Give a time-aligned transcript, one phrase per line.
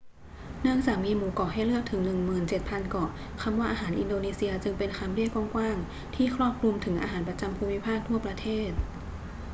[0.61, 2.01] เนื่องจากมีหมู่เกาะให้เลือกถึง
[2.47, 3.09] 17,000 เกาะ
[3.41, 8.69] คำว่าอาหารอินโดนีเซียจึงเป็นคำเรียกกว้าง ๆ ที่ครอบคลุมถึงอาหารประจำภูมิภาคทั่วประเทศ